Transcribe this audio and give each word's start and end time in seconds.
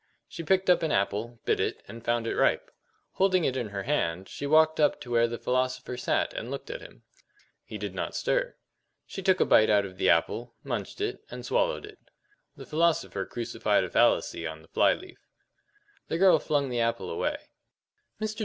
She 0.27 0.41
picked 0.41 0.67
up 0.67 0.81
an 0.81 0.91
apple, 0.91 1.37
bit 1.45 1.59
it, 1.59 1.83
and 1.87 2.03
found 2.03 2.25
it 2.25 2.35
ripe. 2.35 2.71
Holding 3.11 3.43
it 3.45 3.55
in 3.55 3.69
her 3.69 3.83
hand, 3.83 4.27
she 4.27 4.47
walked 4.47 4.79
up 4.79 4.99
to 5.01 5.11
where 5.11 5.27
the 5.27 5.37
philosopher 5.37 5.95
sat, 5.95 6.33
and 6.33 6.49
looked 6.49 6.71
at 6.71 6.81
him. 6.81 7.03
He 7.63 7.77
did 7.77 7.93
not 7.93 8.15
stir. 8.15 8.55
She 9.05 9.21
took 9.21 9.39
a 9.39 9.45
bite 9.45 9.69
out 9.69 9.85
of 9.85 9.97
the 9.97 10.09
apple, 10.09 10.55
munched 10.63 11.01
it, 11.01 11.23
and 11.29 11.45
swallowed 11.45 11.85
it. 11.85 11.99
The 12.55 12.65
philosopher 12.65 13.27
crucified 13.27 13.83
a 13.83 13.91
fallacy 13.91 14.47
on 14.47 14.63
the 14.63 14.69
fly 14.69 14.93
leaf. 14.95 15.19
The 16.07 16.17
girl 16.17 16.39
flung 16.39 16.69
the 16.69 16.79
apple 16.81 17.11
away. 17.11 17.37
"Mr. 18.19 18.39